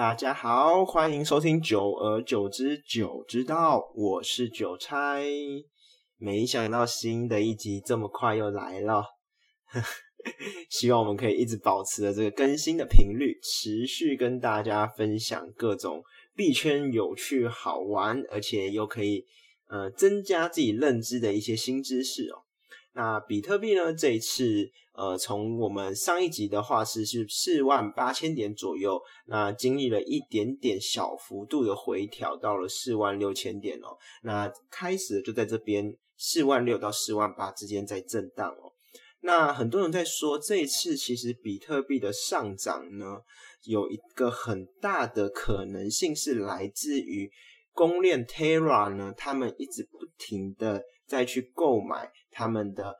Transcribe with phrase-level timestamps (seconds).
[0.00, 5.26] 大家好，欢迎收听《久而久之久知道》，我是韭菜。
[6.16, 9.04] 没想到新的一集这么快又来了，
[10.70, 16.02] 希望我们可以一直保持着这个更新的频率，持续跟大家分享各种
[16.34, 19.26] 币圈有趣、好玩，而且又可以
[19.68, 22.40] 呃增加自己认知的一些新知识哦。
[22.92, 23.94] 那比特币呢？
[23.94, 33.96] 这一次，呃，从我们上一集的话是是四万八千点左右，那经历了一点点小幅度的回调，到了四万六千点哦。
[34.24, 38.72] 那开始就在这边四万六到四万八之间在震荡哦。
[39.20, 43.20] 那很多人在说，这一次其实比特币的上涨呢，
[43.62, 47.30] 有一个很大的可能性是来自于
[47.72, 50.82] 公链 Terra 呢，他们一直不停的。
[51.06, 52.94] 再去购买他们的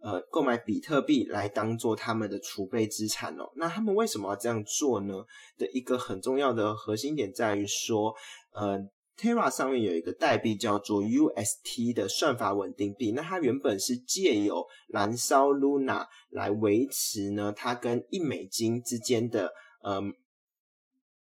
[0.00, 3.50] 呃购买比特币来当做他们的储备资产哦。
[3.56, 5.24] 那他们为什么要这样做呢？
[5.58, 8.14] 的一个很重要的核心点在于说，
[8.52, 8.78] 呃
[9.16, 13.12] ，Terra 上面有一个代币叫做 UST 的算法稳定币。
[13.12, 20.00] 那它原本是借由燃烧 Luna 来维持呢它跟一美金之间的呃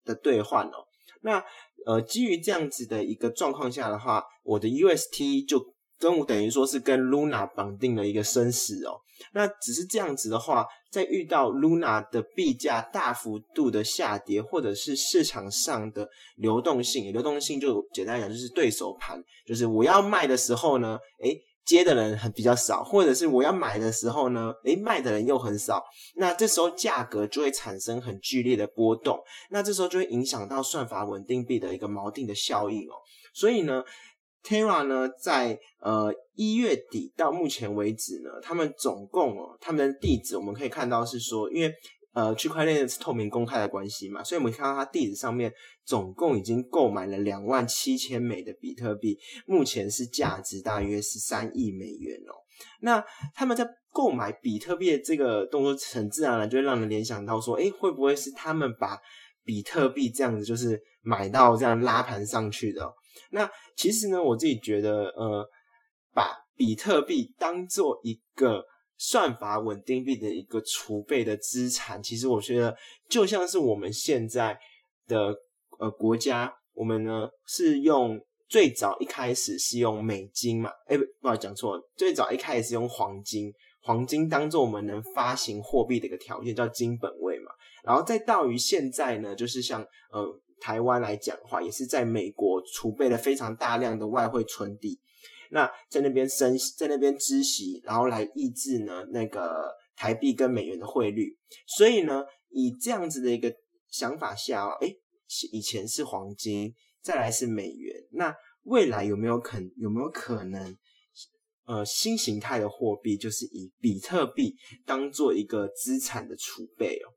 [0.04, 0.86] 的兑换哦。
[1.22, 1.44] 那
[1.84, 8.98] 呃基于这样子的一个状况下的话，我的 UST 就跟我等于说是跟 Luna 绑定了一个生死哦，
[9.34, 25.84] 那只是这样子的话，在遇到 Luna 的币价大幅度的下跌，或者是市场上的流动性，流动性就简单讲就是对手盘，就是我要卖的时候呢，诶接的人很比较少，或者是我要买的时候呢，诶卖的人又很少，
[26.16, 32.94] 那这时候价格就会产生很剧烈的波动，那这时候就会影响到算法稳定币的一个锚定的效应哦，
[33.34, 33.84] 所以呢。
[34.42, 41.72] Terra 呢，在呃一月底到目前为止呢，他们总共哦，他们的地址我们可以看到是说，因为
[42.12, 45.52] 呃区块链是透明公开的关系嘛，所以我们看到它地址上面
[45.84, 52.32] 总共已经购买了两万七千枚的比特币，目前是价值大约是三亿美元哦。
[52.80, 58.98] 那他们在购买比特币的这个动作，很自然而然就会让人联想到说，哎，会不会是他们把
[59.44, 62.90] 比特币这样子就是买到这样拉盘上去的？
[63.30, 65.48] 那其实呢，我自己觉得，呃，
[66.12, 68.64] 把比特币当做一个
[68.98, 72.76] 算法稳定币的一个储备的资产，其实我觉得
[73.08, 74.58] 就像是我们现在
[75.06, 75.34] 的
[75.78, 87.52] 呃国家，我们呢是用最早一开始是用美金嘛，哎，不，不好讲错，最早一开始是用黄金，黄金当做我们能发行货币的一个条件，叫金本位嘛，
[87.84, 90.40] 然后再到于现在呢，就是像呃。
[90.60, 95.00] 台湾来讲的话，也是在美国储备了非常大量的外汇存底，
[95.50, 101.36] 那在那边升，在那边支息，然后来抑制呢那个台币跟美元的汇率。
[101.66, 103.52] 所以呢，以这样子的一个
[103.88, 104.94] 想法下，哎，
[105.50, 108.34] 以前是黄金，再来是美元，那
[108.64, 110.76] 未来有没有可有没有可能，
[111.64, 114.54] 呃，新形态的货币就是以比特币
[114.84, 117.08] 当做一个资产的储备哦？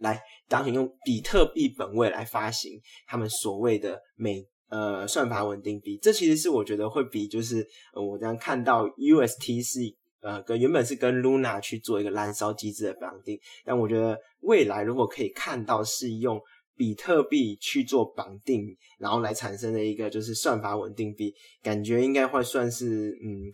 [0.00, 9.80] 来，当前用比特币本位来发行他们所谓的美呃算法稳定币，这其实是我觉得会比就是呃我这样看到 UST 是
[10.20, 16.40] 呃跟原本是跟 Luna 去做一个燃烧机制的绑定，但我觉得未来如果可以看到是用
[16.76, 23.52] 比特币去做绑定，然后来产生的一个就是算法稳定币，感觉应该会算是嗯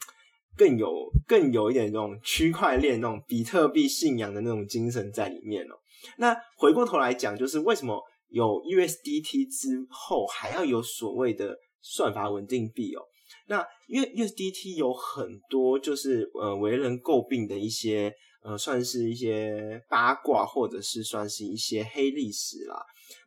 [0.56, 0.88] 更有
[1.26, 5.74] 更有一点这种区块链那种比特币信仰的那种精神在里面哦。
[6.18, 13.02] 那回过头来讲，就是为什么有 USDT 之后还要有所谓的算法稳定币哦？
[13.48, 18.12] 那因为 USDT 有很多就是呃为人诟病的一些
[18.42, 22.76] 呃算是一些八卦或者是算是一些黑历史啦。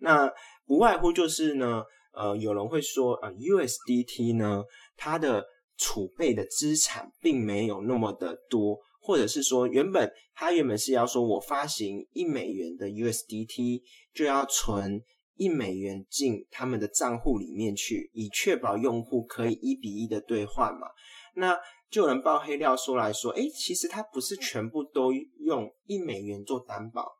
[0.01, 0.29] 那
[0.65, 1.83] 不外乎就是呢
[2.13, 4.63] 呃有人会说啊 USDT 呢
[4.97, 5.45] 它的
[5.77, 8.77] 储备的资产并没有那么的多。
[9.09, 13.81] 或者是说，原本他原本是要说，我发行一美元的 USDT
[14.13, 15.03] 就要存
[15.33, 20.89] 一美元进他们的账户里面去，以确保用户可以一比一的兑换嘛。
[21.33, 21.57] 那
[21.89, 27.11] 就有人爆黑料说来说，哎，其实他不是全部都用一美元做担保，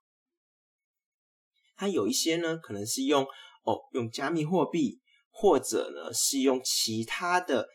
[1.75, 3.23] 他有一些呢，可能是用
[3.63, 5.01] 哦用加密货币，
[5.31, 7.67] 或者呢是用其他的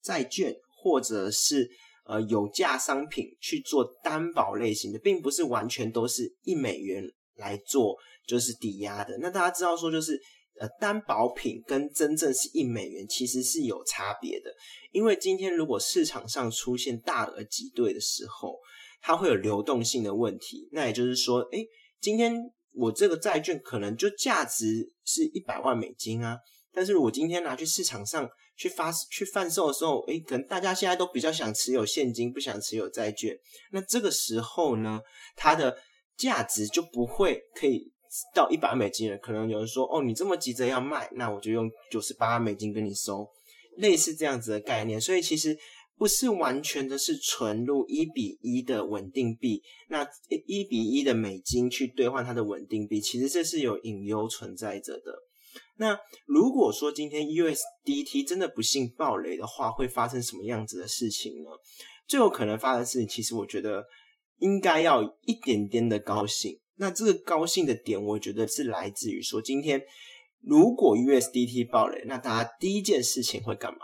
[0.00, 1.70] 债券，或者是。
[2.08, 7.04] 呃，有价商品去做担保类型的，并不是完全都是一美元
[7.36, 7.94] 来做，
[8.26, 9.18] 就是抵押的。
[9.20, 10.18] 那大家知道说，就是
[10.58, 14.50] 呃，担保品跟真正是一美元其实是有差别的。
[14.90, 18.58] 因为今天如果市场上出现大额挤兑的时候，
[19.02, 20.66] 它会有流动性的问题。
[20.72, 21.58] 那也就是说，哎，
[22.00, 22.34] 今天
[22.72, 26.38] 我这个债券可能就价值是一百万美金啊，
[26.72, 28.26] 但是我今天拿去市场上
[28.58, 33.34] 去发去贩售的时候，诶，可能大家现在都比较想持有现金，不想持有债券。
[33.72, 35.00] 那这个时候呢，
[35.36, 35.78] 它的
[36.16, 37.90] 价值就不会可以
[38.34, 39.16] 到一百美金了。
[39.16, 43.26] 可能有人说，哦，你这么急着要卖，那我就用九十八美金跟你收，
[43.78, 45.00] 类似这样子的概念。
[45.00, 45.56] 所以其实。
[46.00, 50.08] 不是完全的是存入一比一的稳定币，那
[50.46, 55.12] 一比一的美金去兑换它的稳定币，其实这是有隐忧存在着的。
[55.76, 61.50] 那如果说今天 USDT 真的不幸暴雷的话，会发生什么样子的事情呢？
[62.06, 63.84] 最有可能发生的事情，其实我觉得
[64.38, 66.58] 应该要一点点的高兴。
[66.76, 69.82] 那这个高兴的点，我觉得是来自于说，今天
[70.40, 73.80] 如果 USDT 暴雷，那大家第一件事情会干嘛？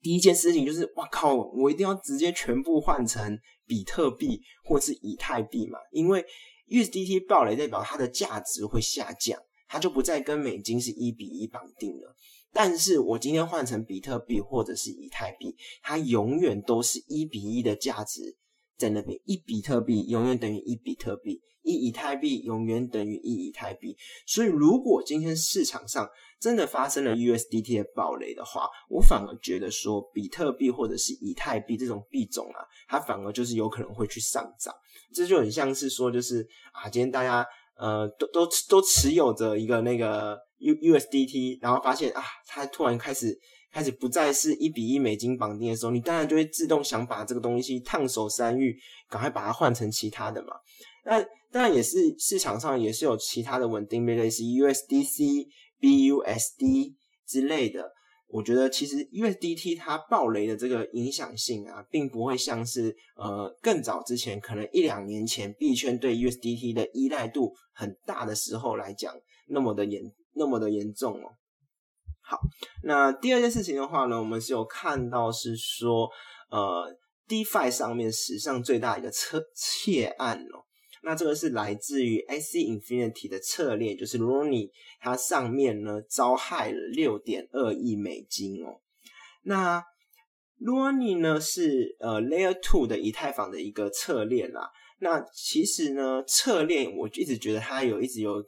[0.00, 1.34] 第一件事情就是，哇靠！
[1.34, 6.24] 我一定要直接全部换成比特币或是以太币嘛，因为
[6.68, 9.38] USDT 爆雷代表它的价值会下降，
[9.72, 12.14] 它就不再跟美金是一比一绑定了。
[12.52, 18.36] 但是我今天换成比特币或者是以太币，它永远都是一比一的价值
[18.76, 23.96] 在那边，一比特币永远等于一比特币，一以太币永远等于一以太币。
[24.26, 26.06] 所以如果今天市场上，
[26.38, 34.74] 真的发生了 USDT 的暴雷的话，我反而觉得说，比特币或者是以太币这种币种啊，它反而就是有可能会去上涨。
[35.14, 37.46] 这就很像是说，就是啊，今天大家
[37.76, 43.38] 呃都都都持有着一个那个 U USDT，然后发现啊，它突然开始
[43.72, 48.76] 开始不再是一比一美金绑定的时候，你当然就会自动想把这个东西烫手山芋，
[49.08, 50.54] 赶快把它换成其他的嘛。
[51.04, 51.20] 那
[51.50, 55.46] 当然也是市场上也是有其他的稳定币，类似 USDC。
[55.82, 56.94] BUSD
[57.26, 57.92] 之类的，
[58.32, 69.14] 我觉得其实 USDT 它暴雷的这个影响性啊，并不会像是呃更早之前可能一两年前币圈对 USDT 的依赖度很大的时候来讲
[69.48, 70.02] 那么的严
[70.32, 71.28] 那么的严重哦。
[72.22, 72.38] 好，
[72.84, 76.08] 那第二件事情的话呢，我们是有看到是说
[76.50, 76.96] 呃
[77.28, 80.64] DeFi 上面史上最大一个车窃案哦。
[81.04, 84.70] 那这个是来自于 AC Infinity 的策略，就是 r o n i
[85.00, 88.80] 它上面呢遭害了六点二亿美金哦。
[89.42, 89.82] 那
[90.58, 94.70] r o n i 呢是呃 Layer Two 的以太坊的一个侧链啦。
[95.00, 98.40] 那其实呢侧链我一直觉得它有一直有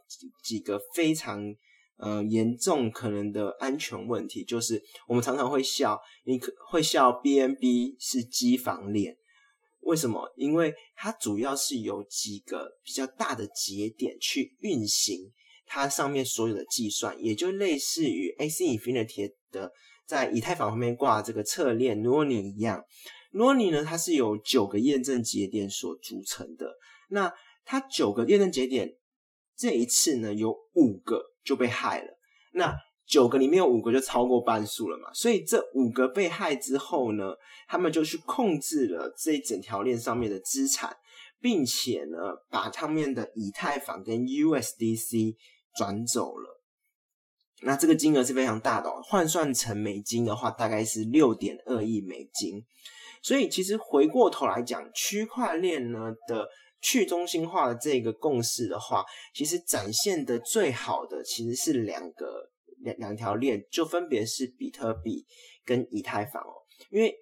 [0.44, 1.52] 几个非常
[1.96, 9.16] 呃严重可能的安全问题，就是我们常常会笑，你可会笑 BNB 是机房链。
[9.84, 10.32] 为什么？
[10.36, 15.32] 因为它主要是由几个比较大的节点去运行
[15.66, 19.72] 它上面所有的计算，也就类似于 AC Infinity 的
[20.06, 22.82] 在以太坊后面挂这个侧链 n o n i 一样。
[23.32, 26.72] n o n i 呢，它是由九个验证节点所组成的。
[27.08, 27.32] 那
[27.64, 28.96] 它九个验证节点
[29.56, 32.18] 这一次呢，有五个就被害了。
[32.52, 32.76] 那
[33.06, 37.34] 九个里面有五个就超过半数了嘛，所以这五个被害之后呢，
[37.68, 40.96] 他们就去控制了这一整条链上面的资产，
[41.38, 42.18] 并且呢，
[42.48, 45.34] 把上面的以太坊跟 USDC
[45.76, 46.62] 转走了。
[47.60, 52.64] 那这个金额是非常大的，换算成美金的话，大概是六点二亿美金。
[53.22, 56.48] 所以其实回过头来讲，区块链呢的
[56.80, 62.50] 去中心化的这个共识的话，其实展现的最好的其实是两个。
[62.84, 65.26] 两两条链就分别是比特币
[65.64, 66.54] 跟以太坊哦，
[66.90, 67.12] 因为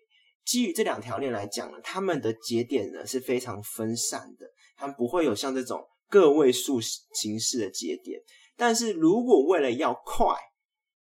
[0.44, 8.20] 基于这两条链来讲呢，它们的节点呢是非常分散的，它们不会有像这种个位数形式的节点。
[8.56, 10.34] 但是如果为了要快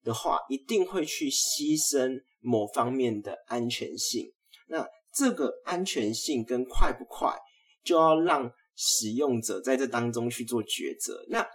[0.03, 4.33] 的话，一定会去牺牲某方面的安全性。
[4.69, 7.37] 那这个安全性跟快不快，
[7.83, 11.25] 就要让使用者在这当中去做抉择。
[11.29, 11.47] 那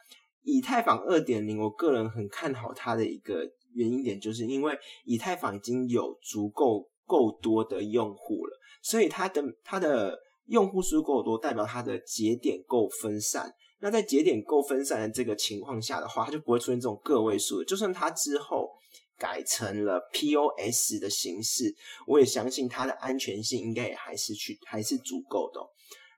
[0.43, 3.43] 以太坊二点零，我个人很看好它的一个
[3.74, 10.17] 原因点，就是因为以太坊已经有足够够多的用户了，所以它的它的
[10.48, 13.53] 用户数够多，代表它的节点够分散。
[13.81, 17.63] 那在节点够分散的这个情况下的话，它就不会出现这种个位数。
[17.63, 18.69] 就算它之后
[19.17, 21.74] 改成了 POS 的形式，
[22.05, 25.62] 我也相信它的安全性应该也还是去还是足够的。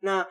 [0.02, 0.26] 那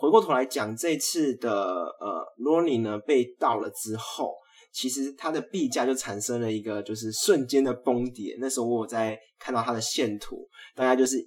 [0.00, 4.34] 回过头来讲，这次的呃 r o n i 呢被盗了之后，
[4.72, 8.34] 其实它的币价就产生了一个就是瞬间的崩跌。
[8.40, 11.18] 那时候我在看到它的线图，大概就是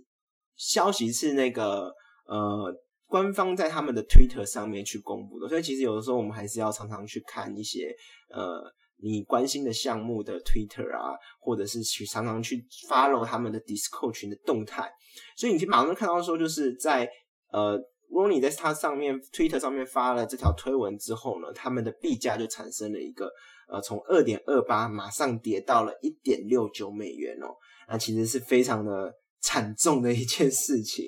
[0.55, 1.93] 消息是那个
[2.25, 2.75] 呃
[3.05, 7.95] 官方在他们的 Twitter 上面去公布的，所以其实有的时候我们还是要常常去看一些
[8.31, 8.59] 呃
[9.03, 14.91] 你关心的项目的 Twitter 啊，或者是去常常去 follow 他们的 Discord 群的动态。
[15.37, 17.07] 所以你可以马上看到说，就是在
[17.51, 17.79] 呃。
[18.13, 23.27] 如果你在它上面 Twitter 上面发了这条推文之后呢，他们的币价就产生了一个
[23.67, 27.47] 呃，从二点二八马上跌到了一点六九美元哦，
[27.89, 31.05] 那其实是非常的惨重的一件事情。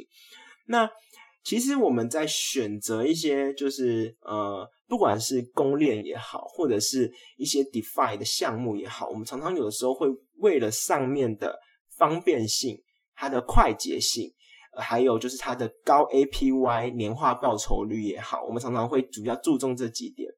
[0.66, 0.90] 那
[1.44, 10.08] 其实我们在选择一些就是呃，不管是公链也好，或者是一些 DeFi 的项目也好，我们常常有的时候会
[10.38, 11.56] 为了上面的
[11.98, 12.82] 方便性、
[13.14, 14.34] 它的快捷性，
[14.76, 20.30] 还有就是它的高 APY 年化报酬率也好，我们常常会主要注重这几点。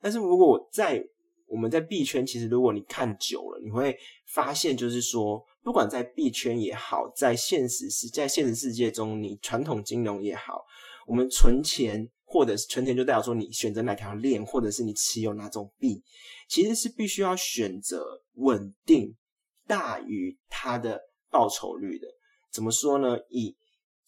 [0.00, 1.04] 但是如果在
[1.46, 3.96] 我们在币圈，其实如果你看久了，你会
[4.26, 5.44] 发现就是说。
[5.64, 10.62] 不管在币圈也好，在现实世在现实世界中，你传统金融也好，
[11.06, 16.04] 我们存钱或者是存钱就代表说你选择哪条链，或者是你持有哪种币，
[16.50, 19.16] 其实是必须要选择稳定
[19.66, 22.06] 大于它的报酬率的。
[22.52, 23.16] 怎么说呢？
[23.30, 23.56] 以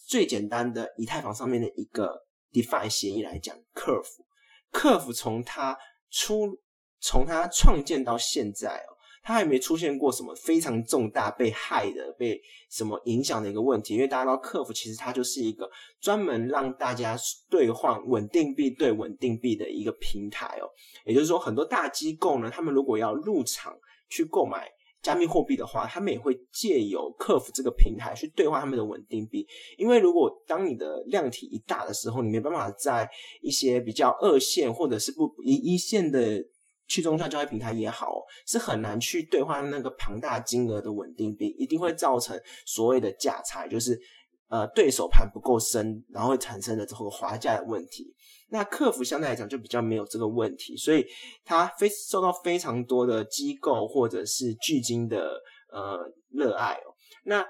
[0.07, 5.77] 最简单的以太坊上面的一个 DeFi 协议来讲，Curve，Curve 从它
[6.11, 6.59] 出
[7.01, 8.95] 从它创建到现在哦。
[9.23, 15.69] 它还没出现过什么非常重大被害的、被什么影响的一个问题，因为大家都客服其实它就是一个
[16.01, 17.17] 专门让大家
[17.51, 20.71] 兑换稳定币对稳定币的一个平台哦。
[21.05, 23.77] 也就是说，很多大机构呢，他们如果要入场
[24.09, 24.71] 去购买
[25.07, 29.47] 加密货币的话，他们也会借由客服这个平台去兑换他们的稳定币。
[29.79, 33.09] 因为如果当你的量体一大的时候，你没办法在
[33.41, 36.45] 一些比较二线或者是不一一线的。
[36.89, 44.01] 去中心交易平台也好，是很难去兑换那个庞大金额的稳定币，一定会造成所谓的价差，就是
[44.49, 48.15] 呃对手盘不够深，然后会产生的这个滑价的问题。
[48.49, 51.05] 那客服相对来讲就比较没有这个问题，所以
[51.45, 55.41] 它非受到非常多的机构或者是巨金的
[55.73, 55.99] 呃
[56.31, 56.95] 热爱哦。
[57.25, 57.45] 那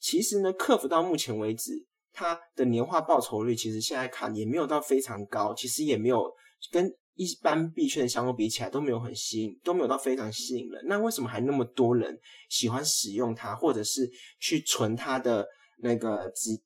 [0.00, 1.72] 其实呢，客服到目前为止，
[2.12, 6.32] 它的年化报酬率其实现在看也没有到非常高，其实也没有
[6.70, 6.90] 跟。
[7.20, 10.80] 一般币圈的项目比起来都没有很吸引，都没有到非常吸引人。
[10.86, 12.16] 那为什么还那么多人
[12.48, 15.44] 喜欢使用它，或者是去存它的
[15.78, 16.60] 那个资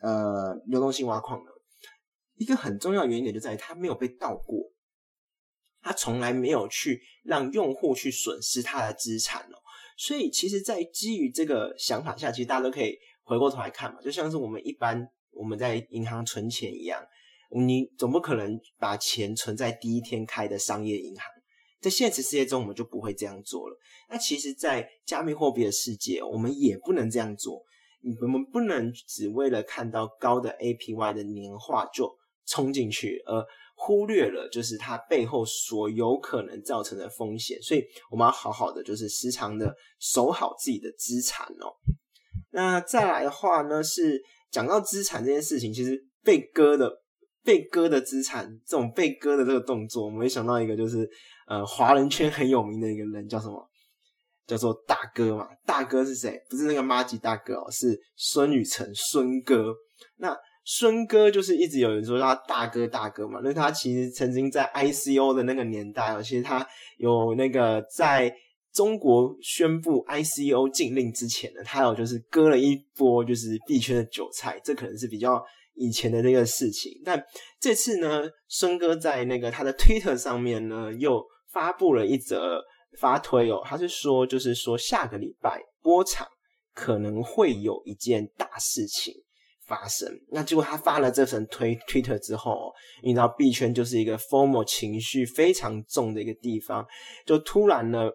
[0.00, 1.50] 呃流动性挖矿呢？
[2.36, 4.70] 一个很重要原因点就在于它没有被盗过，
[5.80, 9.56] 它从来没有去让用户去损失它的资产哦。
[9.96, 17.02] 所以其实，在基于这个想法下，其实大家都可以回过头来看嘛，就像是我们一般我们在银行存钱一样。
[17.50, 21.24] 你总不可能把钱存在第一天开的商业银行，
[21.80, 23.78] 在现实世界中我们就不会这样做了。
[24.10, 27.64] 那其实，在加密货币的世界，我们也不能这样做。
[28.22, 32.10] 我们不能只为了看到高的 APY 的年化就
[32.46, 37.60] 冲进去，而忽略了就是它背后所有可能造成的风险。
[37.60, 41.74] 所以，我们要好好的就是时常的守好自己的资产哦。
[42.50, 47.02] 那再来的话呢，是讲到资产这件事情，其实被割的。
[47.46, 51.08] 被割的资产，这种被割的这个动作，我们会想到一个，就是
[51.46, 53.64] 呃，华人圈很有名的一个人，叫什么？
[54.46, 55.48] 叫做大哥嘛。
[55.64, 56.40] 大哥是谁？
[56.48, 59.74] 不是那个妈吉大哥哦，是孙宇晨，孙哥。
[60.18, 66.66] 那孙哥就是一直有人说他大哥大哥嘛，那他其实曾经在 ICO 的那个年代哦，其实他
[66.98, 68.32] 有那个在
[68.72, 75.42] 中国宣布 ICO 禁令之前呢，他有就是割了一波就是币圈的韭菜，这可能是比较。
[75.78, 77.22] 以前的那个事情，但
[77.60, 81.22] 这次呢，孙哥在那个他的 Twitter 上面呢，又
[81.52, 82.62] 发布了一则
[82.98, 86.26] 发推哦，他是说，就是说下个礼拜波场
[86.74, 89.14] 可能会有一件大事情
[89.66, 90.08] 发生。
[90.28, 92.72] 那结果他发了这份推 Twitter 之后，
[93.02, 96.86] 你知道币圈就是一个 formal 情绪非常重的一个地方，
[97.24, 98.10] 就突然呢，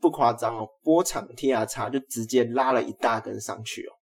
[0.00, 3.92] 不夸张哦，波场 T R 叉就直接拉了一大根上去哦，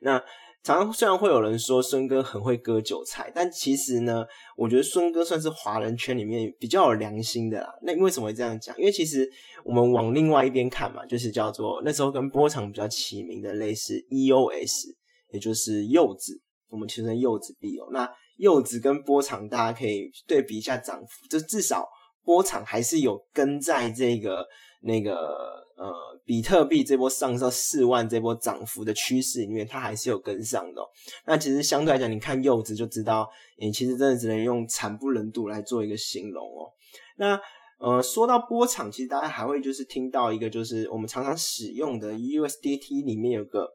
[0.00, 0.22] 那。
[0.62, 4.24] 常常虽然会有人说孙哥很会割韭菜，但其实呢，
[4.56, 7.68] 我觉得孙哥算是华人圈里面比较有良心的啦。
[7.82, 8.76] 那为什么会这样讲？
[8.78, 9.28] 因为其实
[9.64, 14.94] 我们往另外一边看嘛，就是叫做那时候跟波场比较齐名的类似 EOS，
[15.32, 17.88] 也就是柚子，我们其实柚子币哦。
[17.90, 21.84] 那柚子跟波场大家可以对比一下涨幅，就至少
[22.24, 24.46] 波场还是有跟在这个
[24.82, 25.60] 那个。
[25.82, 25.92] 呃，
[26.24, 30.80] 比特币这波上到四万这波涨幅的趋势里面，它还是有跟上的。
[31.26, 36.70] 那其实相对来讲，你看柚子就知道，你其实真的只能用惨不忍睹来做一个形容哦。
[37.16, 37.40] 那
[37.78, 43.68] 呃，说到波场，其实大家还会就是听到一个，就是我们常常使用的 USDT 里面有个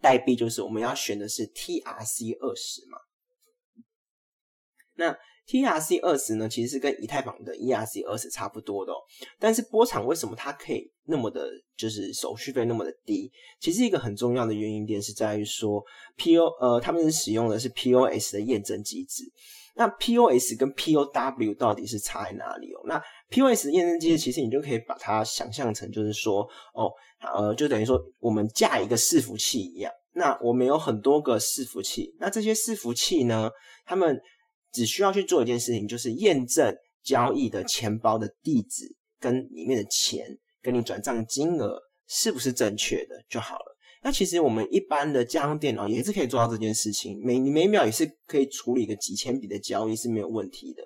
[0.00, 2.98] 代币，就是我们要选的是 TRC 二十嘛。
[4.96, 8.96] 那 TRC 二十呢，其实是跟以太坊的 ERC 二十差不多的，哦
[9.38, 11.46] 但是波场为什么它可以那么的，
[11.76, 13.30] 就是手续费那么的低？
[13.60, 15.84] 其实一个很重要的原因点是在于说
[16.16, 19.24] ，PO 呃，他们是使用的是 POS 的验证机制。
[19.76, 22.80] 那 POS 跟 POW 到底是差在哪里哦？
[22.86, 26.88] 那 POS 验证机制其实你就可以把它想象成就是说，哦，
[27.20, 29.92] 呃，就等于说我们架一个伺服器一样。
[30.12, 33.50] 那我们有很多个伺服器，那这些伺服器呢，
[33.84, 34.16] 他们
[34.74, 38.84] 只需要去做一件事情，就是验证交易的钱包的地址
[39.20, 40.26] 跟里面的钱
[40.60, 43.76] 跟你转账金额是不是正确的就好了。
[44.02, 50.82] 那其实我们一般的家用电脑也是可以做到这件事情，每每秒也是可以处理个几千笔的交易是没有问题的。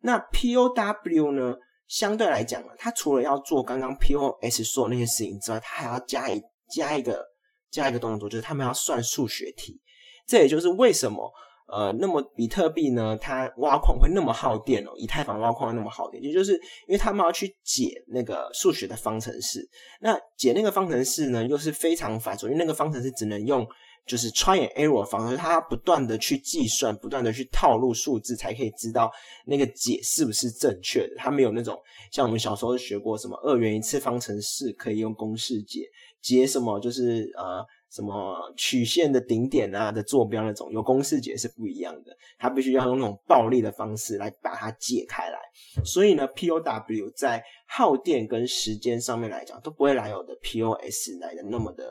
[0.00, 1.54] 那 POW 呢，
[1.86, 6.40] 相对来讲呢，它除了要做刚刚 POS 说的那些事情之外，它还要加一
[6.74, 7.22] 加一个
[7.70, 9.80] 加一个动作，就是他们要算数学题。
[10.26, 11.30] 这也就是为什么。
[11.72, 16.52] 呃，那么比特币呢，它挖矿会那么耗电哦，以太坊挖矿那么耗电，也就是
[16.86, 19.66] 因为他们要去解那个数学的方程式，
[20.02, 23.66] 那解那个方程式呢，又是非常繁琐，因为那个方程式只能用
[24.06, 29.10] 就是 try error 方式，它不断的去计算，不断的去套路数字，才可以知道
[29.46, 31.14] 那个解是不是正确的。
[31.16, 35.88] 它没有那种像我们小时候学过什么二元一次方程式可以用公式解，
[36.20, 37.64] 解什么就是呃。
[37.92, 45.38] 什么曲线的顶点啊的坐标那种有公式解是不一样的，它必须要用那种暴力的方式来把它解开来。
[45.84, 51.84] 所以呢，POW 在耗电跟时间上面来讲都不会来有的 POS 来的那么的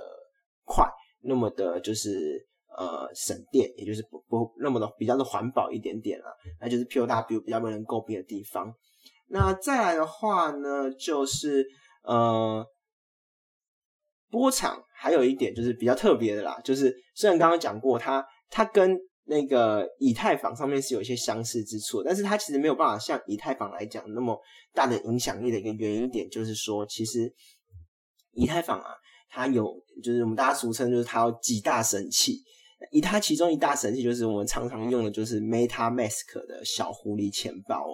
[0.65, 0.83] 快，
[1.21, 2.43] 那么的就是
[2.75, 6.25] 呃省电，也就是不不那么的比较的环保一点点了。
[6.59, 8.73] 那就是 POW 比较被人诟病的地方。
[9.27, 11.63] 那再来的话呢，就是
[12.03, 12.65] 呃。
[14.31, 24.39] 波场还有一点就是比较特别的啦，就是虽然刚刚讲过，它它跟那个以太坊上面是有一些相似之处，但是它其实没有办法像以太坊来讲那么
[24.73, 27.31] 大的影响力的一个原因点，就是说，其实
[28.31, 28.87] 以太坊啊，
[29.29, 32.37] 它有就是我们大家俗称就是它有几大神器，
[32.91, 37.85] 以它其中一大神器就是我们常常用的就是 MetaMask 的小狐狸钱包。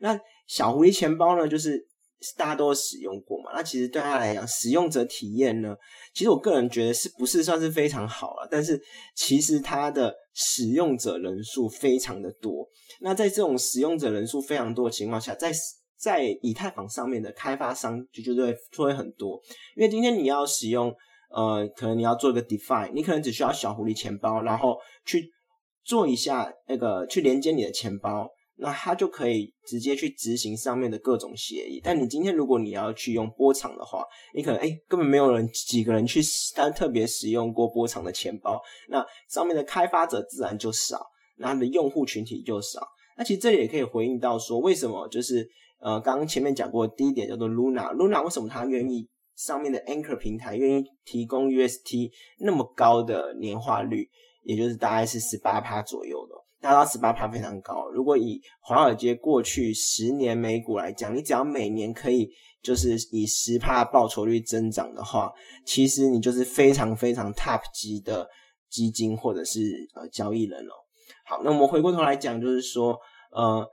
[0.00, 1.88] 那小狐狸钱包呢，就是。
[2.36, 3.50] 大家都使用过嘛？
[3.54, 5.76] 那其实对他来讲，使用者体验呢，
[6.14, 8.48] 其实我个人觉得是不是算是非常好了？
[8.50, 8.80] 但是
[9.14, 12.68] 其实它的使用者人数非常的多。
[13.00, 15.52] 那在这种使用者人数非常多的情况下，在
[15.96, 19.40] 在以太坊上面的开发商就就会就会很多。
[19.76, 20.94] 因为今天你要使用，
[21.30, 25.30] 呃，可能你要做一个 define，你可能只需要小狐狸钱包，然后去
[25.84, 28.28] 做一下那个去连接你的钱包。
[28.62, 31.80] 那它就可以直接去执行上面的各种协议。
[31.82, 36.20] 但你今天如果你要去用波场的话，你可能哎根本没有人几个人去
[36.54, 41.04] 但特别使用过波场的钱包，那上面的开发者自然就少，
[41.38, 42.86] 那它的用户群体就少。
[43.18, 45.44] 那其实这里也可以回应到说，为什么就是
[45.80, 54.08] 呃刚刚前面讲过第一点叫做 Luna，Luna 为什么它愿意上面的 Anchor 平台愿意提供 UST 那么高的年化率，
[54.44, 56.36] 也就是大概是十八趴左右的。
[56.62, 57.88] 达到十八趴非常高。
[57.90, 62.30] 如果以华尔街过去十年美股来讲，你只要每年可以
[62.62, 65.32] 就是以十趴报酬率增长的话，
[65.66, 68.28] 其实你就是非常非常 top 级的
[68.70, 69.60] 基金或者是
[69.96, 70.72] 呃交易人哦。
[71.26, 72.96] 好，那我们回过头来讲，就是说
[73.32, 73.66] 呃，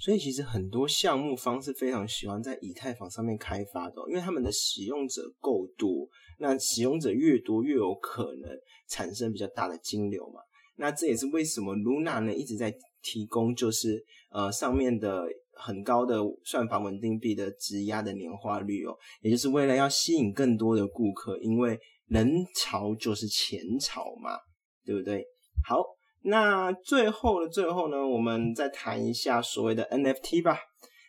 [0.00, 6.08] 所以其实很多项目方是非常喜欢在以太坊上面开发的，因为他们的使用者够多，
[6.40, 8.50] 那使用者越多，越有可能
[8.88, 10.40] 产生比较大的金流嘛。
[10.76, 24.38] 那这也是为什么 Luna 呢一直在提供，就是呃上面的很高的算法稳定币的质押的年化率哦，也就是为了要吸引更多的顾客，因为人潮就是钱潮嘛，
[24.84, 25.24] 对不对？
[25.66, 25.82] 好，
[26.22, 30.58] 那最后的最后呢，我们再谈一下所谓的 NFT 吧。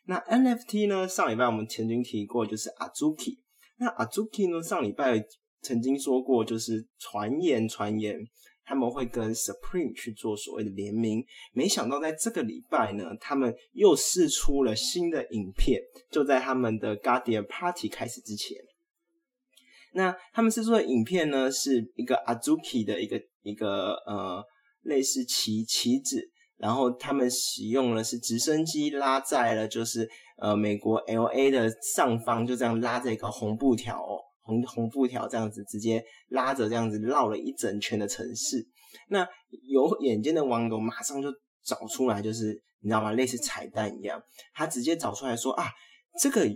[0.06, 3.40] 那 NFT 呢，上礼拜我们曾经提过，就是 Azuki。
[3.78, 5.22] 那 Azuki 呢，上礼拜
[5.62, 8.18] 曾经说过，就是传言传言。
[8.68, 18.58] 他们会跟 Supreme 去做所谓的联名，没想到在这个礼拜呢，他们又试出了新的影片，就在他们的 Guardian Party 开始之前。
[19.94, 24.44] 那他们试出的影片呢，是一个 Azuki 的一个一个呃
[24.82, 34.06] 类似旗旗子，然后他们使用的是直升机拉在了就是呃美国 LA 的上方，就这样拉着一个红布条。
[34.48, 38.66] 红红布条这样子直接拉着这样子绕了一整圈的城市，
[39.10, 39.28] 那
[39.70, 41.30] 有眼尖的网友马上就
[41.64, 43.12] 找出来，就是你知道吗？
[43.12, 44.20] 类似彩蛋一样，
[44.54, 45.66] 他直接找出来说啊，
[46.20, 46.48] 这个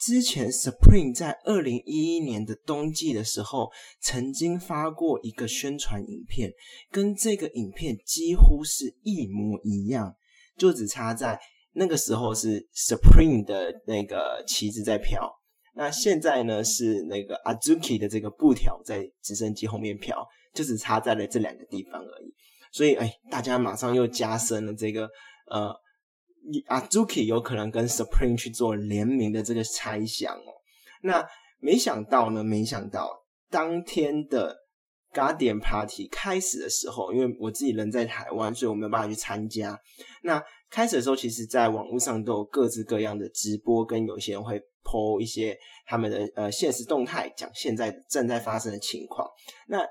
[0.00, 6.50] 之前 Supreme 在二零一一年的冬季的时候曾经发过一个宣传影片，
[6.90, 10.16] 跟这个影片几乎是一模一样。
[10.56, 11.36] 就只差在
[11.72, 15.28] 那个时候是 Supreme 的那个旗子在飘，
[15.74, 22.32] 那现在呢是那个 Azuki 的这个布条在直升机后面飘，就只差在了这两个地方而已。
[22.72, 25.08] 所以，哎，大家马上又加深了这个
[25.48, 25.74] 呃
[26.68, 30.52] ，Azuki 有可能跟 Supreme 去做联名的这个猜想哦。
[31.02, 31.24] 那
[31.58, 34.56] 没想到呢，没想到当天的
[35.12, 39.78] Guardian Party 开始的时候，因为我自己人在台湾，所以我没有办法去参加。
[40.22, 49.28] 那开始的时候，其实在网络上都有各式各样的直播，跟有些人会 po 一些他们的呃现实动态，讲现在正在发生的情况。
[49.66, 49.84] 那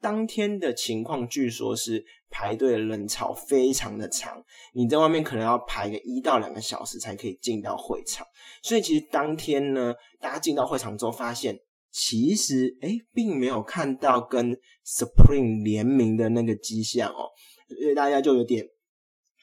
[0.00, 8.26] 当天的情况，据说是排队的人潮非常的长，你在外面可能要排个一到两个小时才可以进到会场。
[8.62, 11.58] 所以其实当天呢，大家进到会场之后，发现
[11.90, 17.28] 其实哎，并没有看到跟 Supreme 联名的那个迹象哦，
[17.68, 18.66] 所以大家就有点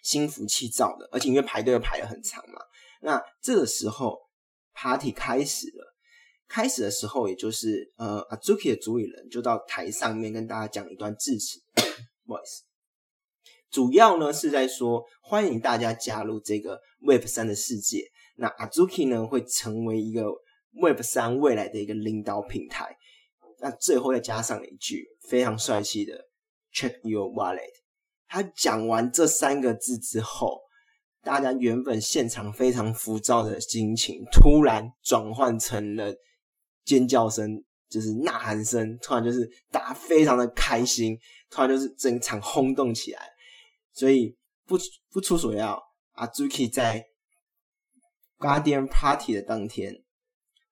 [0.02, 2.60] 心浮气躁的，而且因为排队又排得很长嘛。
[3.02, 4.18] 那这个时候
[4.78, 5.96] Party 开始了。
[6.48, 11.60] 开始的时候，也就是呃，Azuki 的主理人就到台上面跟大家讲一段致辞，
[12.26, 12.64] 不好意思，
[13.72, 18.12] 主要呢是在说欢迎大家加入这个 Web 三的世界。
[18.36, 20.26] 那 Azuki 呢会成为一个
[20.72, 22.96] Web 三未来的一个领导平台。
[23.60, 26.30] 那最后再加上一句非常帅气的
[26.72, 27.74] Check your wallet。
[28.28, 30.62] 他讲完这三个字之后，
[31.24, 36.16] 大家原本现场非常浮躁的心情突然转换成了。
[36.86, 43.22] 尖叫声就是呐喊声，突然就是大家非常的开心，突然就是整场轰动起来。
[43.92, 44.78] 所以不
[45.10, 45.82] 不出所料，
[46.14, 47.08] 阿 Zuki 在
[48.38, 50.04] Guardian Party 的当天，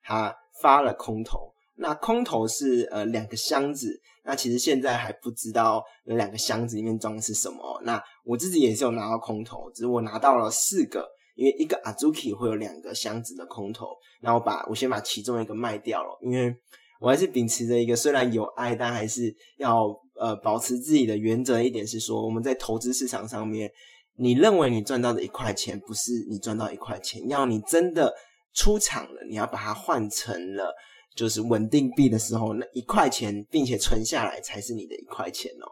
[0.04, 1.55] 他发了空投。
[1.76, 7.82] 那空投是呃两个箱子，那其实现在还不知道那两个箱子里面装的是什么。
[7.84, 11.08] 那我自己也是有拿到空投，只是我拿到了四个。
[11.36, 13.90] 因为一个 Azuki 会有两个箱子的空投，
[14.22, 16.56] 然后把我先把其中一个卖掉了，因为
[16.98, 21.62] 我还是秉持着一个虽然有爱，但还是要呃保持自己的原则。
[21.62, 23.70] 一点是说，我们在投资市场上面，
[24.16, 28.16] 你认为你赚到的一块钱，不是你赚到一块钱，要你真的
[28.54, 30.74] 出场了，你要把它换成了
[31.16, 35.66] 就是稳定币的时候，那一块钱，并且存下来才是你的一块钱哦。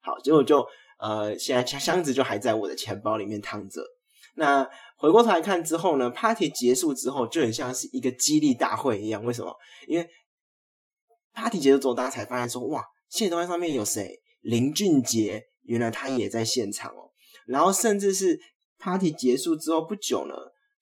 [0.00, 0.66] 好，结果就
[0.98, 3.82] 呃，现在箱子就还在我的钱包里面躺着。
[4.34, 9.24] 那回过头来看之后呢，party 结束之后就很像是一个激励大会一样。
[9.24, 9.54] 为什么？
[9.86, 10.08] 因为
[11.32, 14.20] party 结束之后，大家才发现说，哇，现实动态上面有谁？
[14.40, 17.10] 林俊杰，原来他也在现场哦。
[17.46, 18.38] 然后甚至是
[18.78, 20.34] party 结束之后不久呢，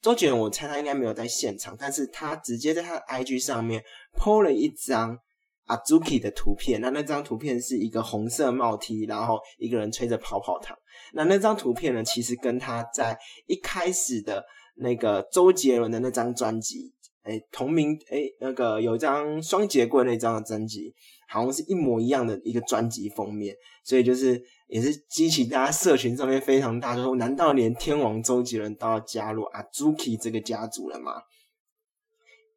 [0.06, 3.82] 周杰伦，我猜他应该没有在现场，但是他直接在他的 IG 上面
[4.16, 5.18] po 了一张。
[5.66, 10.78] Azuki 的图片，那那张图片是一个红色帽 T，然后一个人吹着泡泡糖。
[11.12, 14.44] 那那张图片呢，其实跟他在一开始的
[14.76, 20.94] 那个周杰伦的那张专辑，哎，同名，哎，那个有一张双节棍那张的专辑，
[21.28, 23.52] 好像是一模一样的一个专辑封面。
[23.82, 31.22] 所以就是也是激起大家社群上面非常大，说难道连天王周杰伦都要加入 Azuki 这个家族了吗？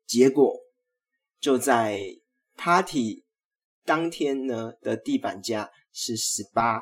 [0.06, 0.54] 结果
[1.40, 2.00] 就在。
[2.62, 3.24] Party
[3.86, 6.82] 当天呢的地板价是十八，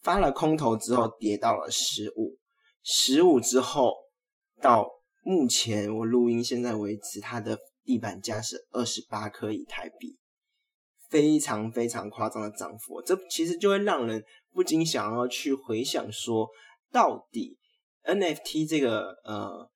[0.00, 2.38] 发了空头之后跌到了十五，
[2.84, 3.92] 十五之后
[4.62, 4.88] 到
[5.24, 10.16] 目前我录音现在为止，它的地板价是二十八颗以台币，
[11.08, 13.02] 非常非常夸张的涨幅。
[13.02, 14.24] 这其实就会让人
[14.58, 16.48] 不禁想要去回想说，
[16.90, 17.56] 到底
[18.02, 19.70] NFT 这个呃。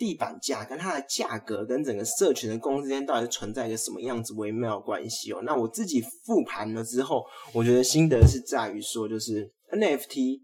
[0.00, 5.42] 地板价跟它的价格跟整个社群的公司之间到底是存在一个什么样子微妙关系哦？
[5.42, 10.40] 那我自己复盘了之后，我觉得心得是在于说，就是 NFT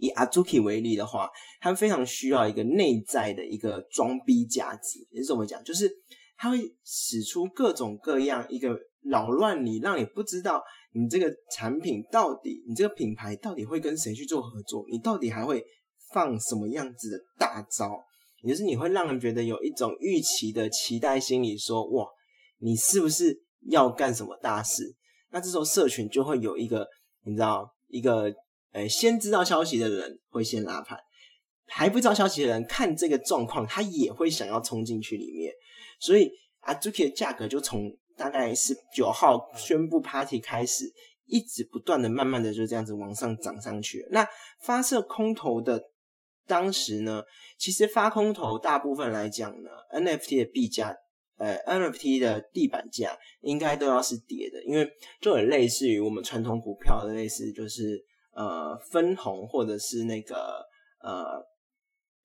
[0.00, 5.62] 以 Azuki 为例的话，它非常需要一个内在的一个装逼价值，也是怎么讲？
[5.62, 5.88] 就是
[6.36, 10.60] 它会使出各种各样一个扰乱你，让你不知道
[10.94, 15.64] 你这个产品到底，你这个品牌到底会跟谁去做合作，你到底还会
[16.12, 18.04] 放什么样子的大招？
[18.42, 22.06] 也就是你会让人觉得有一种预期的期待心理，说哇，
[22.58, 24.94] 你是不是要干什么大事？
[25.30, 26.86] 那这时候社群就会有一个，
[27.24, 28.34] 你知道，一个
[28.72, 30.98] 呃，先知道消息的人会先拉盘，
[31.66, 35.52] 还不知道消息的人看这个状况，他也会想要冲进去里面。
[36.00, 40.84] 所以啊，Zuki 的价格就从大概是九号宣布 Party 开始，
[41.26, 44.06] 一直不断的、慢慢的就这样子往上涨上去。
[44.10, 44.26] 那
[44.60, 45.88] 发射空头的。
[46.44, 47.22] 当时呢，
[47.56, 50.92] 其实发空头大部分来讲呢，NFT 的币价，
[51.36, 54.86] 呃，NFT 的地板价应该都要是跌的，因为
[55.20, 60.66] 就很类似于我们传统股票的类似，就是呃分红或者是那个
[61.00, 61.40] 呃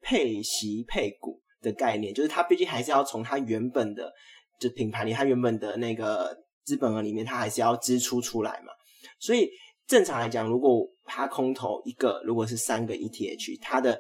[0.02, 4.12] 配息配股的概念，就是它毕竟还是要从它原本的
[4.59, 8.73] 就品牌里，它原本的那个资本额里面，它还是要支出出来嘛。
[9.19, 9.49] 所以
[9.87, 13.99] 正常来讲，如果它空投一个，如果是三个 ETH，它的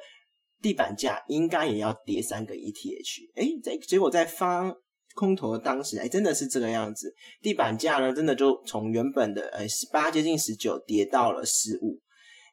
[0.61, 3.29] 地板价应该也要跌三个 ETH。
[3.35, 4.75] 哎，在结果在发
[5.15, 11.99] 空投的当时，哎，真的是这个样子，地板价呢，真的就从原本的呃十八接近十九跌到了十五。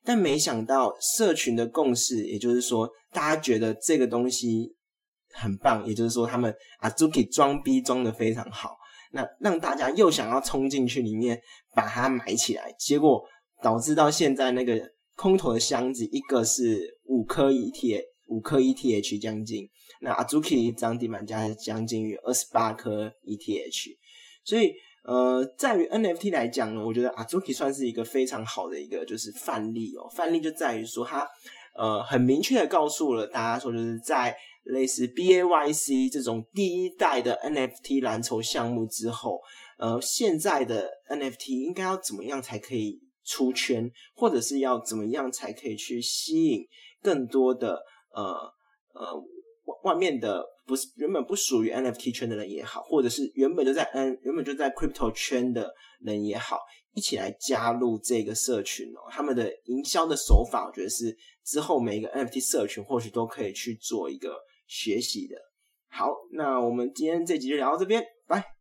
[0.06, 4.74] 但没想到社群的共识，也就是说，大家觉得这个东西
[5.35, 8.77] 很棒，也就是说，他们啊 Zuki 装逼装的非常好，
[9.12, 11.40] 那让大家又想要冲进去里面
[11.75, 13.23] 把它买起来，结果
[13.62, 14.81] 导致到现在那个
[15.16, 19.68] 空头的箱子，一个是五颗 ETH，五颗 ETH 将近，
[20.01, 23.97] 那 Azuki 一张地板价将近于二十八颗 ETH，
[24.44, 24.73] 所以。
[25.07, 30.09] 呃，在于 NFT 来讲呢，我觉得 Azuki 算是一个非常好的一个就是范例哦。
[30.16, 31.29] 范例就在于说，它
[31.77, 39.40] 呃很明确的告诉了大家说，就是在类似 BAYC 这种第一代的 NFT 蓝筹项目之后，
[39.79, 46.66] 呃，现在的 NFT 应该要怎么样才可以出圈，或者是要怎么样才可以去吸引
[47.03, 48.22] 更多的呃
[48.94, 49.14] 呃
[49.64, 50.44] 外外面的。
[50.66, 56.59] 不是原本不属于 NFT 圈的人也好，或者是原本就在 N 原本就在 Crypto 圈的人也好，
[56.94, 59.05] 一起来加入这个社群哦。
[59.11, 64.35] 他们的营销的手法，我觉得是之后每一个 NFT 社群或许都可以去做一个
[64.66, 65.37] 学习的。
[65.88, 68.53] 好，那我们今天这集就聊到这边，拜。